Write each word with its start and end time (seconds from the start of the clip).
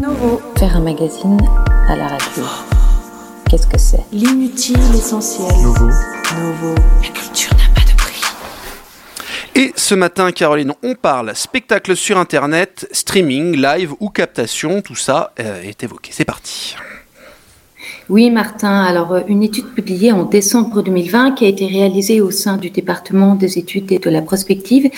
Novo. 0.00 0.40
Faire 0.56 0.76
un 0.76 0.80
magazine 0.80 1.38
à 1.86 1.94
la 1.94 2.08
radio. 2.08 2.44
Qu'est-ce 3.50 3.66
que 3.66 3.78
c'est? 3.78 4.00
L'inutile, 4.12 4.78
l'essentiel. 4.92 5.52
Nouveau. 5.62 5.88
Novo. 5.88 6.74
La 7.02 7.08
culture 7.08 7.52
n'a 7.52 7.74
pas 7.74 7.82
de 7.82 7.96
prix. 7.98 8.22
Et 9.54 9.72
ce 9.76 9.94
matin, 9.94 10.32
Caroline, 10.32 10.72
on 10.82 10.94
parle 10.94 11.36
spectacle 11.36 11.94
sur 11.96 12.16
Internet, 12.16 12.88
streaming, 12.92 13.56
live 13.56 13.92
ou 14.00 14.08
captation. 14.08 14.80
Tout 14.80 14.94
ça 14.94 15.34
euh, 15.38 15.62
est 15.62 15.84
évoqué. 15.84 16.12
C'est 16.14 16.24
parti. 16.24 16.76
Oui, 18.08 18.30
Martin. 18.30 18.82
Alors, 18.82 19.12
euh, 19.12 19.20
une 19.28 19.42
étude 19.42 19.66
publiée 19.74 20.12
en 20.12 20.24
décembre 20.24 20.82
2020 20.82 21.32
qui 21.32 21.44
a 21.44 21.48
été 21.48 21.66
réalisée 21.66 22.22
au 22.22 22.30
sein 22.30 22.56
du 22.56 22.70
département 22.70 23.34
des 23.34 23.58
études 23.58 23.92
et 23.92 23.98
de 23.98 24.08
la 24.08 24.22
prospective 24.22 24.90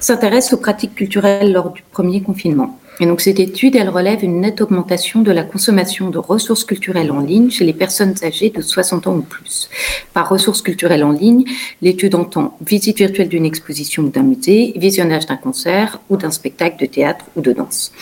s'intéresse 0.00 0.54
aux 0.54 0.58
pratiques 0.58 0.94
culturelles 0.94 1.52
lors 1.52 1.70
du 1.72 1.82
premier 1.92 2.22
confinement. 2.22 2.78
Et 2.98 3.06
donc 3.06 3.20
cette 3.20 3.40
étude, 3.40 3.76
elle 3.76 3.90
relève 3.90 4.24
une 4.24 4.40
nette 4.40 4.62
augmentation 4.62 5.20
de 5.20 5.30
la 5.30 5.42
consommation 5.42 6.08
de 6.08 6.18
ressources 6.18 6.64
culturelles 6.64 7.10
en 7.10 7.20
ligne 7.20 7.50
chez 7.50 7.64
les 7.64 7.74
personnes 7.74 8.14
âgées 8.22 8.50
de 8.50 8.62
60 8.62 9.06
ans 9.06 9.16
ou 9.16 9.22
plus. 9.22 9.68
Par 10.14 10.28
ressources 10.30 10.62
culturelles 10.62 11.04
en 11.04 11.12
ligne, 11.12 11.44
l'étude 11.82 12.14
entend 12.14 12.56
visite 12.64 12.96
virtuelle 12.96 13.28
d'une 13.28 13.44
exposition 13.44 14.04
ou 14.04 14.08
d'un 14.08 14.22
musée, 14.22 14.72
visionnage 14.76 15.26
d'un 15.26 15.36
concert 15.36 16.00
ou 16.08 16.16
d'un 16.16 16.30
spectacle 16.30 16.80
de 16.80 16.86
théâtre 16.86 17.26
ou 17.36 17.42
de 17.42 17.52
danse. 17.52 17.92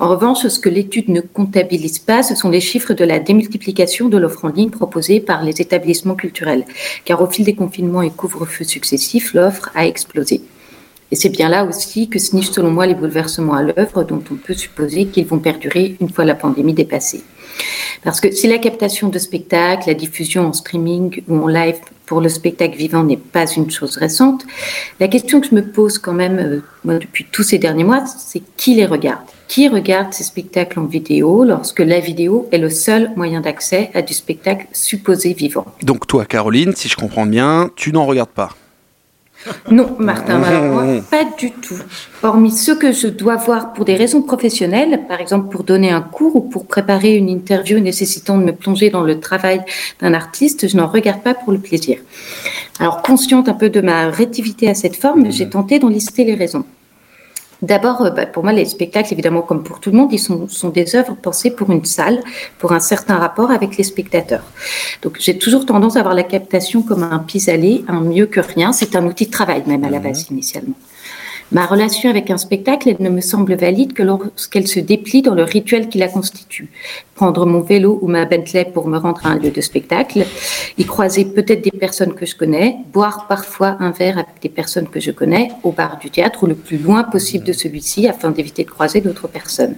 En 0.00 0.08
revanche, 0.08 0.46
ce 0.46 0.58
que 0.58 0.68
l'étude 0.68 1.08
ne 1.10 1.20
comptabilise 1.20 2.00
pas, 2.00 2.24
ce 2.24 2.34
sont 2.34 2.50
les 2.50 2.60
chiffres 2.60 2.94
de 2.94 3.04
la 3.04 3.20
démultiplication 3.20 4.08
de 4.08 4.18
l'offre 4.18 4.44
en 4.44 4.48
ligne 4.48 4.70
proposée 4.70 5.20
par 5.20 5.44
les 5.44 5.60
établissements 5.60 6.16
culturels, 6.16 6.64
car 7.04 7.22
au 7.22 7.26
fil 7.26 7.44
des 7.44 7.54
confinements 7.54 8.02
et 8.02 8.10
couvre-feux 8.10 8.64
successifs, 8.64 9.32
l'offre 9.34 9.70
a 9.76 9.86
explosé. 9.86 10.40
Et 11.10 11.16
c'est 11.16 11.28
bien 11.28 11.48
là 11.48 11.64
aussi 11.64 12.08
que 12.08 12.18
se 12.18 12.34
nichent 12.34 12.50
selon 12.50 12.70
moi 12.70 12.86
les 12.86 12.94
bouleversements 12.94 13.54
à 13.54 13.62
l'œuvre 13.62 14.04
dont 14.04 14.22
on 14.30 14.34
peut 14.34 14.54
supposer 14.54 15.06
qu'ils 15.06 15.26
vont 15.26 15.38
perdurer 15.38 15.96
une 16.00 16.08
fois 16.08 16.24
la 16.24 16.34
pandémie 16.34 16.74
dépassée. 16.74 17.22
Parce 18.02 18.20
que 18.20 18.30
si 18.30 18.46
la 18.48 18.58
captation 18.58 19.08
de 19.08 19.18
spectacles, 19.18 19.88
la 19.88 19.94
diffusion 19.94 20.46
en 20.46 20.52
streaming 20.52 21.22
ou 21.28 21.44
en 21.44 21.46
live 21.46 21.76
pour 22.06 22.20
le 22.20 22.28
spectacle 22.28 22.76
vivant 22.76 23.02
n'est 23.02 23.16
pas 23.16 23.46
une 23.46 23.70
chose 23.70 23.96
récente, 23.96 24.44
la 25.00 25.08
question 25.08 25.40
que 25.40 25.46
je 25.46 25.54
me 25.54 25.64
pose 25.64 25.98
quand 25.98 26.12
même 26.12 26.38
euh, 26.38 26.62
moi, 26.84 26.98
depuis 26.98 27.24
tous 27.30 27.42
ces 27.42 27.58
derniers 27.58 27.84
mois, 27.84 28.04
c'est 28.06 28.42
qui 28.56 28.74
les 28.74 28.84
regarde? 28.84 29.22
Qui 29.48 29.68
regarde 29.68 30.12
ces 30.12 30.24
spectacles 30.24 30.80
en 30.80 30.84
vidéo 30.84 31.44
lorsque 31.44 31.80
la 31.80 32.00
vidéo 32.00 32.48
est 32.52 32.58
le 32.58 32.70
seul 32.70 33.10
moyen 33.16 33.40
d'accès 33.40 33.90
à 33.94 34.02
du 34.02 34.12
spectacle 34.12 34.66
supposé 34.72 35.32
vivant? 35.32 35.66
Donc 35.82 36.06
toi, 36.06 36.26
Caroline, 36.26 36.74
si 36.74 36.88
je 36.88 36.96
comprends 36.96 37.26
bien, 37.26 37.70
tu 37.76 37.92
n'en 37.92 38.04
regardes 38.04 38.30
pas? 38.30 38.50
Non, 39.70 39.96
Martin, 39.98 40.38
moi, 40.38 40.84
pas 41.10 41.24
du 41.38 41.50
tout. 41.50 41.78
Hormis 42.22 42.52
ceux 42.52 42.76
que 42.76 42.92
je 42.92 43.08
dois 43.08 43.36
voir 43.36 43.72
pour 43.72 43.84
des 43.84 43.94
raisons 43.94 44.22
professionnelles, 44.22 45.02
par 45.08 45.20
exemple 45.20 45.50
pour 45.50 45.64
donner 45.64 45.90
un 45.90 46.00
cours 46.00 46.36
ou 46.36 46.40
pour 46.40 46.66
préparer 46.66 47.16
une 47.16 47.28
interview 47.28 47.78
nécessitant 47.78 48.38
de 48.38 48.44
me 48.44 48.52
plonger 48.52 48.90
dans 48.90 49.02
le 49.02 49.20
travail 49.20 49.62
d'un 50.00 50.14
artiste, 50.14 50.68
je 50.68 50.76
n'en 50.76 50.86
regarde 50.86 51.22
pas 51.22 51.34
pour 51.34 51.52
le 51.52 51.58
plaisir. 51.58 51.98
Alors, 52.80 53.02
consciente 53.02 53.48
un 53.48 53.54
peu 53.54 53.70
de 53.70 53.80
ma 53.80 54.10
rétivité 54.10 54.68
à 54.68 54.74
cette 54.74 54.96
forme, 54.96 55.30
j'ai 55.30 55.48
tenté 55.48 55.78
d'en 55.78 55.88
lister 55.88 56.24
les 56.24 56.34
raisons. 56.34 56.64
D'abord, 57.62 58.02
euh, 58.02 58.10
bah, 58.10 58.26
pour 58.26 58.42
moi, 58.42 58.52
les 58.52 58.64
spectacles, 58.64 59.12
évidemment, 59.12 59.42
comme 59.42 59.62
pour 59.62 59.80
tout 59.80 59.90
le 59.90 59.96
monde, 59.96 60.12
ils 60.12 60.18
sont, 60.18 60.48
sont, 60.48 60.70
des 60.70 60.96
œuvres 60.96 61.14
pensées 61.14 61.50
pour 61.50 61.70
une 61.70 61.84
salle, 61.84 62.20
pour 62.58 62.72
un 62.72 62.80
certain 62.80 63.16
rapport 63.16 63.50
avec 63.50 63.76
les 63.76 63.84
spectateurs. 63.84 64.44
Donc, 65.02 65.16
j'ai 65.20 65.38
toujours 65.38 65.66
tendance 65.66 65.96
à 65.96 66.02
voir 66.02 66.14
la 66.14 66.24
captation 66.24 66.82
comme 66.82 67.02
un 67.02 67.18
pis-aller, 67.18 67.84
un 67.88 68.00
mieux 68.00 68.26
que 68.26 68.40
rien. 68.40 68.72
C'est 68.72 68.96
un 68.96 69.06
outil 69.06 69.26
de 69.26 69.30
travail, 69.30 69.62
même 69.66 69.84
à 69.84 69.90
la 69.90 69.98
base, 69.98 70.26
initialement. 70.30 70.74
Ma 71.52 71.66
relation 71.66 72.08
avec 72.08 72.30
un 72.30 72.38
spectacle, 72.38 72.88
elle 72.88 73.04
ne 73.04 73.10
me 73.10 73.20
semble 73.20 73.54
valide 73.54 73.92
que 73.92 74.02
lorsqu'elle 74.02 74.66
se 74.66 74.80
déplie 74.80 75.20
dans 75.20 75.34
le 75.34 75.42
rituel 75.42 75.88
qui 75.88 75.98
la 75.98 76.08
constitue. 76.08 76.70
Prendre 77.14 77.44
mon 77.44 77.60
vélo 77.60 77.98
ou 78.00 78.08
ma 78.08 78.24
Bentley 78.24 78.64
pour 78.64 78.88
me 78.88 78.96
rendre 78.96 79.20
à 79.24 79.28
un 79.28 79.38
lieu 79.38 79.50
de 79.50 79.60
spectacle, 79.60 80.26
y 80.78 80.84
croiser 80.84 81.26
peut-être 81.26 81.62
des 81.62 81.70
personnes 81.70 82.14
que 82.14 82.24
je 82.24 82.34
connais, 82.34 82.76
boire 82.92 83.26
parfois 83.28 83.76
un 83.80 83.90
verre 83.90 84.18
avec 84.18 84.40
des 84.40 84.48
personnes 84.48 84.88
que 84.88 85.00
je 85.00 85.10
connais 85.10 85.50
au 85.62 85.70
bar 85.70 85.98
du 85.98 86.10
théâtre 86.10 86.42
ou 86.44 86.46
le 86.46 86.54
plus 86.54 86.78
loin 86.78 87.04
possible 87.04 87.44
de 87.44 87.52
celui-ci 87.52 88.08
afin 88.08 88.30
d'éviter 88.30 88.64
de 88.64 88.70
croiser 88.70 89.02
d'autres 89.02 89.28
personnes. 89.28 89.76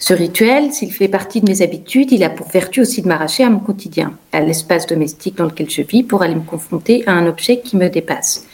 Ce 0.00 0.14
rituel, 0.14 0.72
s'il 0.72 0.92
fait 0.92 1.08
partie 1.08 1.40
de 1.40 1.50
mes 1.50 1.60
habitudes, 1.60 2.12
il 2.12 2.24
a 2.24 2.30
pour 2.30 2.48
vertu 2.48 2.80
aussi 2.80 3.02
de 3.02 3.08
m'arracher 3.08 3.44
à 3.44 3.50
mon 3.50 3.58
quotidien, 3.58 4.14
à 4.32 4.40
l'espace 4.40 4.86
domestique 4.86 5.36
dans 5.36 5.46
lequel 5.46 5.68
je 5.68 5.82
vis 5.82 6.02
pour 6.02 6.22
aller 6.22 6.36
me 6.36 6.40
confronter 6.40 7.02
à 7.06 7.12
un 7.12 7.26
objet 7.26 7.60
qui 7.60 7.76
me 7.76 7.88
dépasse. 7.88 8.46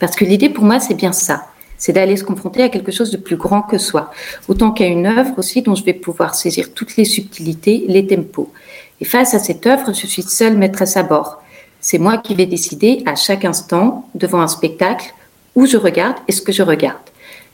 Parce 0.00 0.16
que 0.16 0.24
l'idée 0.24 0.50
pour 0.50 0.64
moi, 0.64 0.80
c'est 0.80 0.94
bien 0.94 1.12
ça 1.12 1.46
c'est 1.78 1.92
d'aller 1.92 2.16
se 2.16 2.24
confronter 2.24 2.62
à 2.62 2.68
quelque 2.68 2.92
chose 2.92 3.10
de 3.10 3.16
plus 3.16 3.36
grand 3.36 3.62
que 3.62 3.78
soi, 3.78 4.10
autant 4.48 4.72
qu'à 4.72 4.86
une 4.86 5.06
œuvre 5.06 5.32
aussi 5.38 5.62
dont 5.62 5.74
je 5.74 5.84
vais 5.84 5.94
pouvoir 5.94 6.34
saisir 6.34 6.74
toutes 6.74 6.96
les 6.96 7.04
subtilités, 7.04 7.84
les 7.88 8.06
tempos. 8.06 8.52
Et 9.00 9.04
face 9.04 9.32
à 9.32 9.38
cette 9.38 9.66
œuvre, 9.66 9.94
je 9.94 10.06
suis 10.06 10.22
seule 10.22 10.58
maîtresse 10.58 10.96
à 10.96 11.04
bord. 11.04 11.40
C'est 11.80 11.98
moi 11.98 12.18
qui 12.18 12.34
vais 12.34 12.46
décider 12.46 13.02
à 13.06 13.14
chaque 13.14 13.44
instant, 13.44 14.08
devant 14.14 14.40
un 14.40 14.48
spectacle, 14.48 15.14
où 15.54 15.66
je 15.66 15.76
regarde 15.76 16.16
et 16.26 16.32
ce 16.32 16.42
que 16.42 16.52
je 16.52 16.62
regarde. 16.62 16.96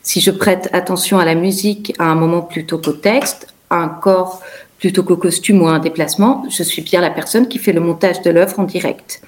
Si 0.03 0.21
je 0.21 0.31
prête 0.31 0.69
attention 0.73 1.19
à 1.19 1.25
la 1.25 1.35
musique 1.35 1.95
à 1.99 2.05
un 2.05 2.15
moment 2.15 2.43
plutôt 2.43 2.79
qu'au 2.79 2.93
texte, 2.93 3.55
à 3.71 3.77
un 3.77 3.89
corps 3.89 4.41
plutôt 4.79 5.03
qu'au 5.03 5.17
costume 5.17 5.63
ou 5.63 5.67
à 5.67 5.73
un 5.73 5.79
déplacement, 5.79 6.45
je 6.51 6.63
suis 6.63 6.83
bien 6.83 7.01
la 7.01 7.11
personne 7.11 7.49
qui 7.49 7.59
fait 7.59 7.73
le 7.73 7.81
montage 7.81 8.21
de 8.23 8.31
l'œuvre 8.31 8.61
en 8.61 8.65
direct. 8.65 9.23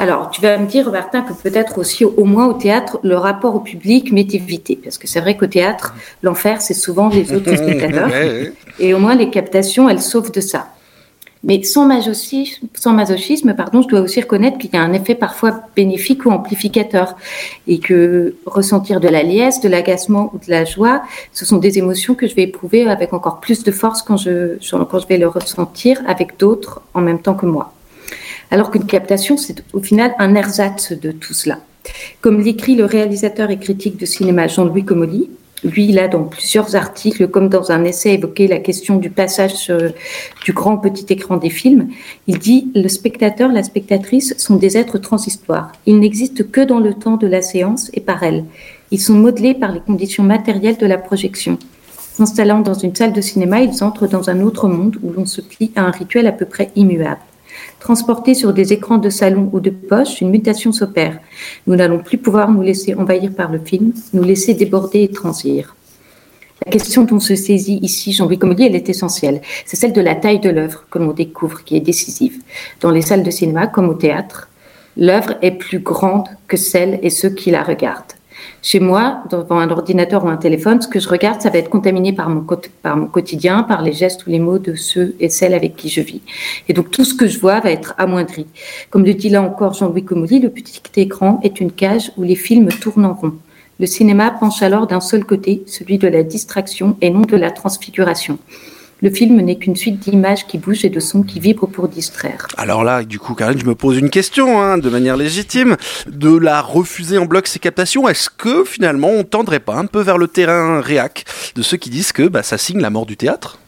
Alors, 0.00 0.30
tu 0.30 0.40
vas 0.40 0.56
me 0.56 0.66
dire, 0.66 0.90
Martin, 0.90 1.20
que 1.20 1.34
peut-être 1.34 1.76
aussi, 1.76 2.06
au 2.06 2.24
moins 2.24 2.46
au 2.46 2.54
théâtre, 2.54 2.98
le 3.02 3.16
rapport 3.16 3.54
au 3.54 3.60
public 3.60 4.12
m'est 4.12 4.34
évité. 4.34 4.80
Parce 4.82 4.96
que 4.96 5.06
c'est 5.06 5.20
vrai 5.20 5.36
qu'au 5.36 5.46
théâtre, 5.46 5.94
l'enfer, 6.22 6.62
c'est 6.62 6.72
souvent 6.72 7.10
les 7.10 7.34
autres 7.34 7.54
spectateurs. 7.62 8.08
Et 8.78 8.94
au 8.94 8.98
moins, 8.98 9.14
les 9.14 9.28
captations, 9.28 9.90
elles 9.90 10.00
sauvent 10.00 10.32
de 10.32 10.40
ça. 10.40 10.68
Mais 11.44 11.62
sans 11.62 11.84
masochisme, 11.84 12.66
sans 12.74 12.92
masochisme 12.92 13.54
pardon, 13.54 13.82
je 13.82 13.88
dois 13.88 14.00
aussi 14.00 14.20
reconnaître 14.20 14.56
qu'il 14.58 14.72
y 14.72 14.76
a 14.76 14.82
un 14.82 14.92
effet 14.94 15.14
parfois 15.14 15.62
bénéfique 15.76 16.24
ou 16.24 16.30
amplificateur. 16.30 17.14
Et 17.66 17.78
que 17.78 18.36
ressentir 18.46 19.00
de 19.00 19.08
la 19.08 19.22
liesse, 19.22 19.60
de 19.60 19.68
l'agacement 19.68 20.30
ou 20.32 20.38
de 20.38 20.50
la 20.50 20.64
joie, 20.64 21.02
ce 21.34 21.44
sont 21.44 21.58
des 21.58 21.76
émotions 21.76 22.14
que 22.14 22.26
je 22.26 22.34
vais 22.34 22.44
éprouver 22.44 22.88
avec 22.88 23.12
encore 23.12 23.40
plus 23.40 23.64
de 23.64 23.70
force 23.70 24.00
quand 24.00 24.16
je, 24.16 24.56
quand 24.70 24.98
je 24.98 25.06
vais 25.06 25.18
le 25.18 25.28
ressentir 25.28 26.00
avec 26.06 26.38
d'autres 26.38 26.80
en 26.94 27.02
même 27.02 27.20
temps 27.20 27.34
que 27.34 27.44
moi 27.44 27.74
alors 28.50 28.70
qu'une 28.70 28.86
captation, 28.86 29.36
c'est 29.36 29.62
au 29.72 29.80
final 29.80 30.14
un 30.18 30.34
ersatz 30.34 30.92
de 30.92 31.12
tout 31.12 31.34
cela. 31.34 31.58
Comme 32.20 32.40
l'écrit 32.40 32.74
le 32.74 32.84
réalisateur 32.84 33.50
et 33.50 33.58
critique 33.58 33.98
de 33.98 34.06
cinéma 34.06 34.48
Jean-Louis 34.48 34.84
Comolli, 34.84 35.30
lui, 35.62 35.88
il 35.88 35.98
a 35.98 36.08
dans 36.08 36.24
plusieurs 36.24 36.74
articles, 36.74 37.28
comme 37.28 37.50
dans 37.50 37.70
un 37.70 37.84
essai, 37.84 38.14
évoqué 38.14 38.48
la 38.48 38.60
question 38.60 38.96
du 38.96 39.10
passage 39.10 39.70
du 40.42 40.52
grand 40.54 40.78
petit 40.78 41.04
écran 41.12 41.36
des 41.36 41.50
films. 41.50 41.88
Il 42.26 42.38
dit 42.38 42.70
Le 42.74 42.88
spectateur, 42.88 43.52
la 43.52 43.62
spectatrice 43.62 44.34
sont 44.38 44.56
des 44.56 44.78
êtres 44.78 44.96
transhistoires. 44.96 45.72
Ils 45.84 46.00
n'existent 46.00 46.44
que 46.50 46.62
dans 46.62 46.80
le 46.80 46.94
temps 46.94 47.18
de 47.18 47.26
la 47.26 47.42
séance 47.42 47.90
et 47.92 48.00
par 48.00 48.22
elle. 48.22 48.46
Ils 48.90 49.00
sont 49.00 49.14
modelés 49.14 49.54
par 49.54 49.72
les 49.72 49.80
conditions 49.80 50.24
matérielles 50.24 50.78
de 50.78 50.86
la 50.86 50.96
projection. 50.96 51.58
S'installant 52.14 52.60
dans 52.60 52.74
une 52.74 52.94
salle 52.94 53.12
de 53.12 53.20
cinéma, 53.20 53.60
ils 53.60 53.84
entrent 53.84 54.08
dans 54.08 54.30
un 54.30 54.40
autre 54.40 54.66
monde 54.66 54.96
où 55.02 55.12
l'on 55.12 55.26
se 55.26 55.42
plie 55.42 55.72
à 55.76 55.82
un 55.82 55.90
rituel 55.90 56.26
à 56.26 56.32
peu 56.32 56.46
près 56.46 56.70
immuable. 56.74 57.20
Transportés 57.78 58.34
sur 58.34 58.52
des 58.52 58.72
écrans 58.72 58.98
de 58.98 59.10
salon 59.10 59.50
ou 59.52 59.60
de 59.60 59.70
poche, 59.70 60.20
une 60.20 60.30
mutation 60.30 60.72
s'opère. 60.72 61.18
Nous 61.66 61.76
n'allons 61.76 61.98
plus 61.98 62.18
pouvoir 62.18 62.50
nous 62.50 62.62
laisser 62.62 62.94
envahir 62.94 63.32
par 63.34 63.50
le 63.50 63.58
film, 63.58 63.92
nous 64.12 64.22
laisser 64.22 64.54
déborder 64.54 65.02
et 65.02 65.08
transir. 65.08 65.74
La 66.66 66.72
question 66.72 67.04
dont 67.04 67.20
se 67.20 67.34
saisit 67.34 67.78
ici 67.82 68.12
Jean-Louis 68.12 68.38
Comolli, 68.38 68.66
elle 68.66 68.76
est 68.76 68.90
essentielle. 68.90 69.40
C'est 69.64 69.76
celle 69.76 69.94
de 69.94 70.00
la 70.00 70.14
taille 70.14 70.40
de 70.40 70.50
l'œuvre 70.50 70.84
que 70.90 70.98
l'on 70.98 71.12
découvre, 71.12 71.64
qui 71.64 71.76
est 71.76 71.80
décisive. 71.80 72.42
Dans 72.80 72.90
les 72.90 73.00
salles 73.00 73.22
de 73.22 73.30
cinéma 73.30 73.66
comme 73.66 73.88
au 73.88 73.94
théâtre, 73.94 74.48
l'œuvre 74.96 75.36
est 75.40 75.52
plus 75.52 75.78
grande 75.78 76.28
que 76.48 76.58
celle 76.58 76.98
et 77.02 77.10
ceux 77.10 77.30
qui 77.30 77.50
la 77.50 77.62
regardent. 77.62 78.12
Chez 78.62 78.80
moi, 78.80 79.22
devant 79.30 79.58
un 79.58 79.70
ordinateur 79.70 80.24
ou 80.24 80.28
un 80.28 80.36
téléphone, 80.36 80.82
ce 80.82 80.88
que 80.88 81.00
je 81.00 81.08
regarde, 81.08 81.40
ça 81.40 81.50
va 81.50 81.58
être 81.58 81.70
contaminé 81.70 82.12
par 82.12 82.28
mon, 82.28 82.44
quotidien, 83.06 83.62
par 83.62 83.82
les 83.82 83.92
gestes 83.92 84.26
ou 84.26 84.30
les 84.30 84.38
mots 84.38 84.58
de 84.58 84.74
ceux 84.74 85.14
et 85.18 85.28
celles 85.28 85.54
avec 85.54 85.76
qui 85.76 85.88
je 85.88 86.00
vis. 86.00 86.20
Et 86.68 86.72
donc 86.72 86.90
tout 86.90 87.04
ce 87.04 87.14
que 87.14 87.26
je 87.26 87.38
vois 87.38 87.60
va 87.60 87.70
être 87.70 87.94
amoindri. 87.98 88.46
Comme 88.90 89.04
le 89.04 89.14
dit 89.14 89.30
là 89.30 89.42
encore 89.42 89.74
Jean-Louis 89.74 90.04
Comolli, 90.04 90.40
le 90.40 90.50
petit 90.50 90.80
écran 90.96 91.40
est 91.42 91.60
une 91.60 91.72
cage 91.72 92.12
où 92.16 92.22
les 92.22 92.36
films 92.36 92.68
tournent 92.68 93.06
en 93.06 93.14
rond. 93.14 93.34
Le 93.78 93.86
cinéma 93.86 94.30
penche 94.30 94.62
alors 94.62 94.86
d'un 94.86 95.00
seul 95.00 95.24
côté, 95.24 95.62
celui 95.66 95.96
de 95.96 96.06
la 96.06 96.22
distraction 96.22 96.96
et 97.00 97.08
non 97.08 97.22
de 97.22 97.36
la 97.36 97.50
transfiguration. 97.50 98.38
Le 99.02 99.10
film 99.10 99.40
n'est 99.40 99.56
qu'une 99.56 99.76
suite 99.76 99.98
d'images 100.00 100.46
qui 100.46 100.58
bougent 100.58 100.84
et 100.84 100.90
de 100.90 101.00
sons 101.00 101.22
qui 101.22 101.40
vibrent 101.40 101.68
pour 101.68 101.88
distraire. 101.88 102.46
Alors 102.58 102.84
là, 102.84 103.02
du 103.02 103.18
coup, 103.18 103.34
Karine, 103.34 103.58
je 103.58 103.64
me 103.64 103.74
pose 103.74 103.96
une 103.96 104.10
question, 104.10 104.60
hein, 104.60 104.76
de 104.76 104.90
manière 104.90 105.16
légitime, 105.16 105.76
de 106.06 106.36
la 106.36 106.60
refuser 106.60 107.16
en 107.16 107.24
bloc 107.24 107.46
ces 107.46 107.58
captations. 107.58 108.08
Est-ce 108.08 108.28
que 108.28 108.64
finalement, 108.64 109.08
on 109.08 109.24
tendrait 109.24 109.60
pas 109.60 109.76
un 109.76 109.86
peu 109.86 110.00
vers 110.00 110.18
le 110.18 110.28
terrain 110.28 110.80
réac 110.80 111.24
de 111.54 111.62
ceux 111.62 111.78
qui 111.78 111.88
disent 111.88 112.12
que 112.12 112.28
bah, 112.28 112.42
ça 112.42 112.58
signe 112.58 112.80
la 112.80 112.90
mort 112.90 113.06
du 113.06 113.16
théâtre? 113.16 113.58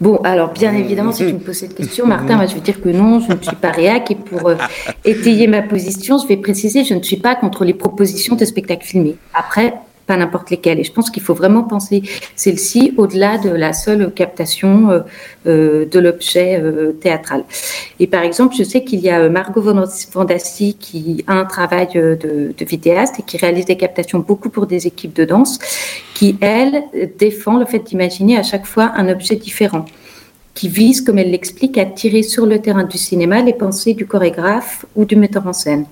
Bon, 0.00 0.16
alors 0.24 0.52
bien 0.52 0.74
évidemment, 0.74 1.12
si 1.12 1.26
tu 1.26 1.32
me 1.32 1.38
poses 1.38 1.56
cette 1.56 1.74
question, 1.74 2.06
Martin, 2.06 2.36
moi, 2.36 2.46
je 2.46 2.54
vais 2.54 2.60
dire 2.60 2.80
que 2.80 2.90
non, 2.90 3.20
je 3.20 3.32
ne 3.32 3.42
suis 3.42 3.56
pas 3.56 3.70
réac. 3.70 4.10
Et 4.10 4.14
pour 4.14 4.48
euh, 4.48 4.56
étayer 5.04 5.46
ma 5.46 5.62
position, 5.62 6.18
je 6.18 6.26
vais 6.26 6.36
préciser, 6.36 6.84
je 6.84 6.94
ne 6.94 7.02
suis 7.02 7.16
pas 7.16 7.34
contre 7.34 7.64
les 7.64 7.74
propositions 7.74 8.36
de 8.36 8.44
spectacles 8.44 8.86
filmés. 8.86 9.16
Après, 9.32 9.74
pas 10.06 10.16
n'importe 10.16 10.50
lesquelles. 10.50 10.78
Et 10.78 10.84
je 10.84 10.92
pense 10.92 11.10
qu'il 11.10 11.22
faut 11.22 11.34
vraiment 11.34 11.62
penser 11.62 12.02
celle-ci 12.36 12.94
au-delà 12.96 13.38
de 13.38 13.50
la 13.50 13.72
seule 13.72 14.12
captation 14.12 14.90
euh, 14.90 15.00
euh, 15.46 15.84
de 15.84 15.98
l'objet 15.98 16.60
euh, 16.60 16.92
théâtral. 16.92 17.44
Et 17.98 18.06
par 18.06 18.22
exemple, 18.22 18.54
je 18.56 18.62
sais 18.62 18.84
qu'il 18.84 19.00
y 19.00 19.10
a 19.10 19.28
Margot 19.28 19.62
Vandassi 20.12 20.76
qui 20.78 21.24
a 21.26 21.34
un 21.34 21.44
travail 21.44 21.88
de, 21.94 22.54
de 22.56 22.64
vidéaste 22.64 23.18
et 23.18 23.22
qui 23.22 23.36
réalise 23.36 23.66
des 23.66 23.76
captations 23.76 24.20
beaucoup 24.20 24.50
pour 24.50 24.66
des 24.66 24.86
équipes 24.86 25.14
de 25.14 25.24
danse, 25.24 25.58
qui, 26.14 26.36
elle, 26.40 26.84
défend 27.18 27.58
le 27.58 27.66
fait 27.66 27.80
d'imaginer 27.80 28.38
à 28.38 28.42
chaque 28.42 28.66
fois 28.66 28.92
un 28.96 29.08
objet 29.08 29.36
différent 29.36 29.84
qui 30.56 30.68
vise, 30.68 31.02
comme 31.02 31.18
elle 31.18 31.30
l'explique, 31.30 31.76
à 31.76 31.84
tirer 31.84 32.22
sur 32.22 32.46
le 32.46 32.58
terrain 32.60 32.84
du 32.84 32.96
cinéma 32.96 33.42
les 33.42 33.52
pensées 33.52 33.92
du 33.92 34.06
chorégraphe 34.06 34.86
ou 34.96 35.04
du 35.04 35.14
metteur 35.14 35.46
en 35.46 35.52
scène. 35.52 35.84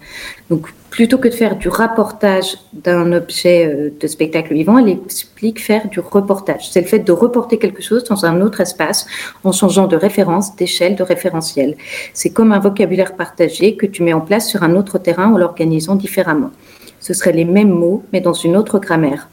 Donc, 0.49 0.69
plutôt 0.89 1.19
que 1.19 1.29
de 1.29 1.35
faire 1.35 1.57
du 1.57 1.69
rapportage 1.69 2.57
d'un 2.73 3.13
objet 3.13 3.67
euh, 3.67 3.91
de 4.01 4.07
spectacle 4.07 4.55
vivant, 4.55 4.79
elle 4.79 4.89
explique 4.89 5.61
faire 5.63 5.89
du 5.89 6.01
reportage. 6.01 6.71
C'est 6.71 6.81
le 6.81 6.87
fait 6.87 7.01
de 7.01 7.13
reporter 7.13 7.59
quelque 7.59 7.83
chose 7.83 8.05
dans 8.05 8.25
un 8.25 8.41
autre 8.41 8.63
espace 8.63 9.07
en 9.45 9.53
changeant 9.53 9.87
de 9.87 9.97
référence, 9.97 10.57
d'échelle, 10.57 10.97
de 10.97 11.03
référentiel. 11.03 11.77
C'est 12.15 12.31
comme 12.31 12.53
un 12.53 12.59
vocabulaire 12.59 13.17
partagé 13.17 13.77
que 13.77 13.87
tu 13.87 14.03
mets 14.03 14.15
en 14.15 14.23
place 14.23 14.49
sur 14.49 14.63
un 14.63 14.77
autre 14.77 14.99
terrain 14.99 15.35
en 15.35 15.37
l'organisant 15.37 15.95
différemment. 15.95 16.53
Ce 17.01 17.13
seraient 17.13 17.33
les 17.33 17.45
mêmes 17.45 17.71
mots, 17.71 18.03
mais 18.15 18.23
dans 18.23 18.33
une 18.33 18.57
autre 18.57 18.79
grammaire. 18.79 19.29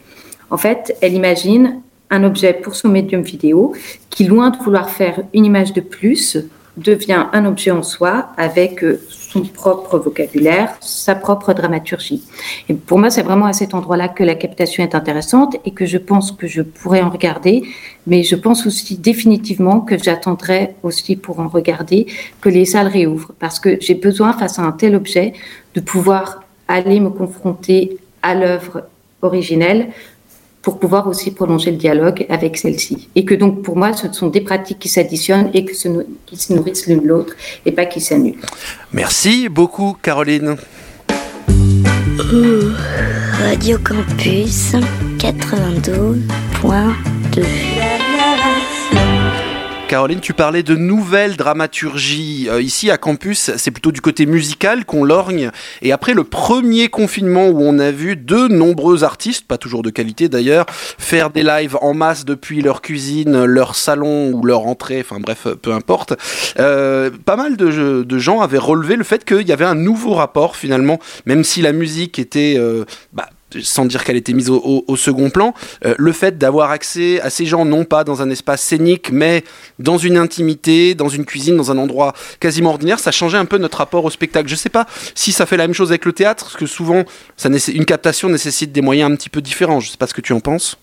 En 0.50 0.58
fait, 0.58 0.98
elle 1.00 1.14
imagine 1.14 1.80
un 2.12 2.24
objet 2.24 2.54
pour 2.54 2.76
son 2.76 2.90
médium 2.90 3.24
vidéo 3.24 3.74
qui, 4.10 4.26
loin 4.26 4.52
de 4.52 4.58
vouloir 4.58 4.90
faire 4.90 5.22
une 5.34 5.46
image 5.46 5.74
de 5.74 5.82
plus, 5.82 6.38
devient 6.78 7.26
un 7.34 7.46
objet 7.46 7.72
en 7.72 7.84
soi 7.84 8.30
avec 8.38 8.84
euh, 8.84 9.02
son 9.10 9.42
propre 9.42 9.98
vocabulaire, 9.98 10.74
sa 10.80 11.16
propre 11.16 11.54
dramaturgie. 11.54 12.24
Et 12.70 12.74
pour 12.74 12.98
moi, 12.98 13.10
c'est 13.10 13.24
vraiment 13.24 13.46
à 13.46 13.54
cet 13.54 13.74
endroit-là 13.74 14.08
que 14.08 14.24
la 14.24 14.36
captation 14.36 14.84
est 14.84 14.96
intéressante 14.96 15.58
et 15.66 15.72
que 15.72 15.86
je 15.86 15.98
pense 15.98 16.32
que 16.32 16.48
je 16.48 16.62
pourrais 16.62 17.02
en 17.02 17.10
regarder, 17.10 17.64
mais 18.08 18.24
je 18.24 18.36
pense 18.36 18.66
aussi 18.66 18.98
définitivement 18.98 19.82
que 19.82 19.98
j'attendrai 19.98 20.76
aussi 20.84 21.16
pour 21.16 21.40
en 21.40 21.48
regarder 21.48 22.08
que 22.40 22.50
les 22.50 22.66
salles 22.66 22.88
réouvrent, 22.88 23.34
parce 23.40 23.60
que 23.60 23.78
j'ai 23.82 23.96
besoin, 23.96 24.34
face 24.34 24.58
à 24.58 24.64
un 24.64 24.72
tel 24.72 24.96
objet, 24.96 25.34
de 25.76 25.82
pouvoir 25.82 26.44
aller 26.68 27.00
me 27.00 27.10
confronter 27.10 27.98
à 28.22 28.34
l'œuvre 28.34 28.84
originelle 29.22 29.90
pour 30.62 30.80
pouvoir 30.80 31.08
aussi 31.08 31.32
prolonger 31.32 31.72
le 31.72 31.78
dialogue 31.78 32.26
avec 32.30 32.58
celle-ci. 32.58 33.10
Et 33.16 33.26
que 33.26 33.34
donc, 33.34 33.64
pour 33.64 33.78
moi, 33.78 33.94
ce 33.94 34.12
sont 34.12 34.28
des 34.28 34.42
pratiques 34.42 34.80
qui 34.80 34.90
s'additionnent 34.90 35.50
et 35.54 35.64
qui 35.66 35.76
se 35.76 35.88
nourrissent 36.54 36.88
l'une 36.88 37.06
l'autre 37.06 37.34
et 37.66 37.72
pas 37.72 37.86
qui 37.86 38.02
s'annulent. 38.02 38.36
Merci 38.94 39.50
beaucoup, 39.50 39.98
Caroline. 40.02 40.56
Radio 43.40 43.78
Campus 43.80 44.74
92.2 45.18 47.71
Caroline, 49.92 50.22
tu 50.22 50.34
parlais 50.34 50.64
de 50.64 50.74
nouvelles 50.78 51.36
dramaturgies. 51.36 52.48
Euh, 52.50 52.62
ici, 52.62 52.90
à 52.90 52.98
campus, 52.98 53.52
c'est 53.58 53.72
plutôt 53.72 53.92
du 53.92 54.00
côté 54.00 54.26
musical 54.26 54.86
qu'on 54.86 55.04
lorgne. 55.04 55.52
Et 55.82 55.92
après 55.92 56.14
le 56.14 56.24
premier 56.24 56.88
confinement 56.88 57.50
où 57.50 57.60
on 57.60 57.78
a 57.78 57.92
vu 57.92 58.16
de 58.16 58.48
nombreux 58.48 59.04
artistes, 59.04 59.46
pas 59.46 59.58
toujours 59.58 59.84
de 59.84 59.90
qualité 59.90 60.30
d'ailleurs, 60.30 60.66
faire 60.70 61.30
des 61.30 61.44
lives 61.44 61.78
en 61.82 61.94
masse 61.94 62.24
depuis 62.24 62.62
leur 62.62 62.82
cuisine, 62.82 63.44
leur 63.44 63.76
salon 63.76 64.32
ou 64.32 64.46
leur 64.46 64.66
entrée, 64.66 65.02
enfin 65.02 65.20
bref, 65.20 65.46
peu 65.62 65.74
importe, 65.74 66.14
euh, 66.58 67.10
pas 67.26 67.36
mal 67.36 67.58
de, 67.58 68.04
de, 68.04 68.18
gens 68.18 68.40
avaient 68.40 68.58
relevé 68.58 68.96
le 68.96 69.04
fait 69.04 69.26
qu'il 69.26 69.46
y 69.46 69.52
avait 69.52 69.66
un 69.66 69.76
nouveau 69.76 70.14
rapport 70.14 70.56
finalement, 70.56 71.02
même 71.26 71.44
si 71.44 71.62
la 71.62 71.74
musique 71.74 72.18
était... 72.18 72.56
Euh, 72.58 72.86
bah, 73.12 73.28
sans 73.62 73.86
dire 73.86 74.04
qu'elle 74.04 74.18
était 74.18 74.34
mise 74.34 74.50
au, 74.50 74.96
second 74.96 75.30
plan, 75.30 75.54
euh, 75.86 75.96
le 75.98 76.12
fait 76.12 76.38
d'avoir 76.38 76.72
accès 76.72 77.20
à 77.22 77.30
ces 77.30 77.46
gens, 77.46 77.66
non 77.66 77.86
pas 77.86 78.04
dans 78.04 78.22
un 78.22 78.30
espace 78.30 78.62
scénique, 78.62 79.12
mais 79.12 79.44
dans 79.80 79.98
une 79.98 80.18
intimité, 80.18 80.96
dans 80.96 81.10
une 81.10 81.26
cuisine, 81.26 81.58
dans 81.58 81.72
un 81.72 81.78
endroit 81.78 82.14
quasiment 82.40 82.72
ordinaire, 82.72 83.00
ça 83.00 83.12
changeait 83.12 83.38
un 83.38 83.46
peu 83.46 83.58
notre 83.58 83.78
rapport 83.80 84.06
au 84.06 84.10
spectacle. 84.10 84.48
Je 84.48 84.54
ne 84.54 84.60
sais 84.60 84.70
pas 84.70 84.86
si 85.16 85.32
ça 85.32 85.46
fait 85.46 85.58
la 85.58 85.68
même 85.68 85.74
chose 85.74 85.90
avec 85.90 86.06
le 86.06 86.14
théâtre, 86.14 86.46
parce 86.46 86.58
que 86.58 86.66
souvent, 86.66 87.04
une 87.74 87.86
captation 87.86 88.30
nécessite 88.30 88.72
des 88.72 88.82
moyens 88.82 89.12
un 89.12 89.16
petit 89.16 89.30
peu 89.30 89.42
différents. 89.42 89.80
Je 89.80 89.88
ne 89.88 89.92
sais 89.92 89.98
pas 89.98 90.08
ce 90.08 90.14
que 90.14 90.22
tu 90.22 90.34
en 90.34 90.40
penses. 90.40 90.78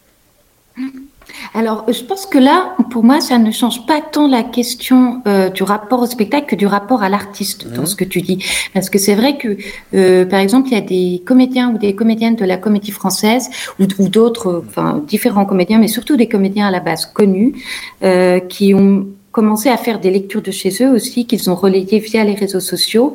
Alors, 1.55 1.85
je 1.91 2.03
pense 2.03 2.27
que 2.27 2.39
là, 2.39 2.77
pour 2.91 3.05
moi, 3.05 3.21
ça 3.21 3.39
ne 3.39 3.51
change 3.51 3.87
pas 3.87 4.01
tant 4.01 4.29
la 4.29 4.43
question 4.43 5.23
euh, 5.27 5.49
du 5.51 5.63
rapport 5.63 6.01
au 6.01 6.07
spectacle 6.07 6.47
que 6.47 6.57
du 6.57 6.67
rapport 6.67 7.03
à 7.03 7.09
l'artiste 7.09 7.69
dans 7.73 7.83
mhm. 7.83 7.87
ce 7.87 7.97
que 7.97 8.05
tu 8.05 8.21
dis. 8.21 8.45
Parce 8.75 8.91
que 8.91 8.99
c'est 8.99 9.15
vrai 9.15 9.39
que, 9.39 9.57
euh, 9.95 10.25
par 10.27 10.41
exemple, 10.41 10.69
il 10.69 10.75
y 10.75 10.77
a 10.77 10.81
des 10.81 11.23
comédiens 11.25 11.71
ou 11.75 11.79
des 11.79 11.95
comédiennes 11.95 12.37
de 12.37 12.45
la 12.45 12.57
comédie 12.57 12.91
française 12.91 13.49
ou, 13.79 14.09
d'autres, 14.09 14.63
enfin, 14.69 15.03
différents 15.07 15.47
comédiens, 15.47 15.79
mais 15.79 15.89
surtout 15.89 16.17
des 16.17 16.29
comédiens 16.29 16.69
à 16.69 16.71
la 16.71 16.81
base 16.81 17.07
connus, 17.07 17.55
euh, 18.03 18.41
qui 18.41 18.75
ont 18.75 19.07
commencé 19.33 19.69
à 19.69 19.77
faire 19.77 20.01
des 20.01 20.11
lectures 20.11 20.43
de 20.43 20.51
chez 20.51 20.71
eux 20.83 20.91
aussi, 20.91 21.27
qu'ils 21.27 21.51
ont 21.51 21.55
relayées 21.55 21.99
via 21.99 22.25
les 22.25 22.35
réseaux 22.35 22.61
sociaux 22.61 23.15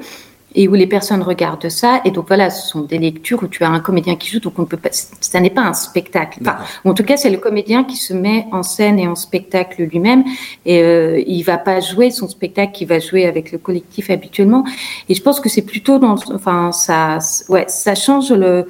et 0.56 0.68
où 0.68 0.74
les 0.74 0.88
personnes 0.88 1.22
regardent 1.22 1.70
ça. 1.70 2.02
Et 2.06 2.12
donc 2.12 2.28
voilà, 2.28 2.50
ce 2.50 2.68
sont 2.68 2.82
des 2.82 2.98
lectures 2.98 3.42
où 3.44 3.48
tu 3.48 3.64
as 3.64 3.70
un 3.70 3.80
comédien 3.80 4.16
qui 4.16 4.30
joue, 4.30 4.40
donc 4.40 4.60
on 4.60 4.66
peut 4.66 4.78
pas, 4.78 4.90
ça 4.92 5.40
n'est 5.40 5.50
pas 5.50 5.62
un 5.62 5.74
spectacle. 5.74 6.40
Enfin, 6.42 6.58
en 6.86 6.94
tout 6.94 7.04
cas, 7.04 7.18
c'est 7.18 7.30
le 7.30 7.38
comédien 7.38 7.84
qui 7.84 7.96
se 7.96 8.14
met 8.14 8.46
en 8.52 8.64
scène 8.64 9.00
et 9.00 9.08
en 9.08 9.16
spectacle 9.16 9.84
lui-même, 9.84 10.24
et 10.66 10.82
euh, 10.82 11.22
il 11.26 11.44
va 11.44 11.58
pas 11.58 11.80
jouer 11.80 12.12
son 12.12 12.28
spectacle, 12.28 12.82
il 12.82 12.88
va 12.88 13.00
jouer 13.00 13.26
avec 13.26 13.52
le 13.52 13.58
collectif 13.58 14.10
habituellement. 14.10 14.64
Et 15.10 15.16
je 15.16 15.22
pense 15.22 15.40
que 15.40 15.50
c'est 15.50 15.62
plutôt 15.62 16.00
dans, 16.00 16.16
enfin, 16.34 16.72
ça, 16.72 17.20
ouais, 17.50 17.66
ça 17.68 17.96
change 17.96 18.32
le 18.32 18.68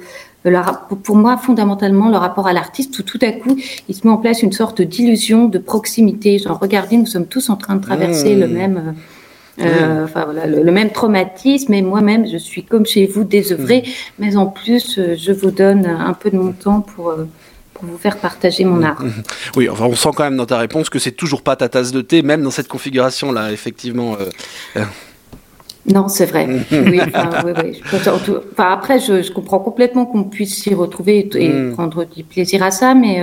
pour 1.02 1.16
moi, 1.16 1.38
fondamentalement, 1.38 2.10
le 2.10 2.18
rapport 2.18 2.46
à 2.46 2.52
l'artiste, 2.52 2.98
où 2.98 3.02
tout 3.02 3.18
à 3.22 3.32
coup, 3.32 3.56
il 3.88 3.94
se 3.94 4.06
met 4.06 4.12
en 4.12 4.18
place 4.18 4.42
une 4.42 4.52
sorte 4.52 4.82
d'illusion 4.82 5.46
de 5.46 5.58
proximité. 5.58 6.38
Genre, 6.38 6.58
regardez, 6.60 6.98
nous 6.98 7.06
sommes 7.06 7.26
tous 7.26 7.48
en 7.48 7.56
train 7.56 7.76
de 7.76 7.80
traverser 7.80 8.34
le 8.34 8.46
mmh. 8.46 8.52
même, 8.52 8.94
euh, 9.60 10.04
enfin 10.04 10.24
voilà, 10.24 10.46
le, 10.46 10.72
même 10.72 10.90
traumatisme. 10.90 11.72
Et 11.74 11.82
moi-même, 11.82 12.26
je 12.26 12.36
suis 12.36 12.64
comme 12.64 12.86
chez 12.86 13.06
vous 13.06 13.24
désœuvrée, 13.24 13.84
mm. 13.86 13.90
mais 14.18 14.36
en 14.36 14.46
plus, 14.46 14.98
euh, 14.98 15.16
je 15.16 15.32
vous 15.32 15.50
donne 15.50 15.86
un 15.86 16.12
peu 16.12 16.30
de 16.30 16.36
mon 16.36 16.52
temps 16.52 16.80
pour 16.80 17.10
euh, 17.10 17.26
pour 17.72 17.84
vous 17.86 17.98
faire 17.98 18.18
partager 18.18 18.64
mon 18.64 18.82
art. 18.82 19.02
Oui, 19.56 19.68
enfin, 19.68 19.84
on 19.86 19.94
sent 19.94 20.10
quand 20.16 20.24
même 20.24 20.36
dans 20.36 20.46
ta 20.46 20.58
réponse 20.58 20.88
que 20.88 20.98
c'est 20.98 21.12
toujours 21.12 21.42
pas 21.42 21.56
ta 21.56 21.68
tasse 21.68 21.92
de 21.92 22.00
thé, 22.02 22.22
même 22.22 22.42
dans 22.42 22.50
cette 22.50 22.68
configuration-là, 22.68 23.52
effectivement. 23.52 24.16
Non, 25.86 26.08
c'est 26.08 26.26
vrai. 26.26 26.48
oui, 26.70 27.00
enfin, 27.06 27.30
oui, 27.44 27.52
oui. 27.62 27.82
Enfin, 27.92 28.70
après, 28.70 29.00
je, 29.00 29.22
je, 29.22 29.32
comprends 29.32 29.58
complètement 29.58 30.06
qu'on 30.06 30.24
puisse 30.24 30.62
s'y 30.62 30.72
retrouver 30.72 31.28
et, 31.34 31.48
mm. 31.48 31.72
prendre 31.74 32.04
du 32.04 32.24
plaisir 32.24 32.62
à 32.62 32.70
ça, 32.70 32.94
mais 32.94 33.20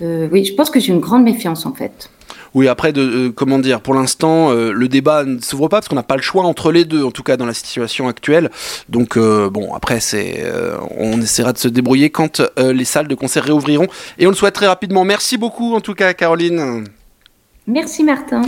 oui, 0.00 0.44
je 0.44 0.54
pense 0.54 0.70
que 0.70 0.80
j'ai 0.80 0.92
une 0.92 1.00
grande 1.00 1.24
méfiance 1.24 1.66
en 1.66 1.74
fait. 1.74 2.10
Oui, 2.56 2.68
après, 2.68 2.92
de, 2.94 3.02
euh, 3.02 3.32
comment 3.32 3.58
dire, 3.58 3.82
pour 3.82 3.92
l'instant, 3.92 4.50
euh, 4.50 4.72
le 4.72 4.88
débat 4.88 5.24
ne 5.24 5.38
s'ouvre 5.40 5.68
pas 5.68 5.76
parce 5.76 5.88
qu'on 5.88 5.94
n'a 5.94 6.02
pas 6.02 6.16
le 6.16 6.22
choix 6.22 6.44
entre 6.44 6.72
les 6.72 6.86
deux, 6.86 7.04
en 7.04 7.10
tout 7.10 7.22
cas 7.22 7.36
dans 7.36 7.44
la 7.44 7.52
situation 7.52 8.08
actuelle. 8.08 8.50
Donc, 8.88 9.18
euh, 9.18 9.50
bon, 9.50 9.74
après, 9.74 10.00
c'est, 10.00 10.42
on 10.96 11.20
essaiera 11.20 11.52
de 11.52 11.58
se 11.58 11.68
débrouiller 11.68 12.08
quand 12.08 12.40
les 12.56 12.86
salles 12.86 13.08
de 13.08 13.14
concert 13.14 13.44
réouvriront. 13.44 13.88
Et 14.18 14.26
on 14.26 14.30
le 14.30 14.36
souhaite 14.36 14.54
très 14.54 14.66
rapidement. 14.66 15.04
Merci 15.04 15.36
beaucoup, 15.36 15.74
en 15.74 15.82
tout 15.82 15.92
cas, 15.92 16.14
Caroline. 16.14 16.86
Merci 17.66 18.04
Martin. 18.04 18.42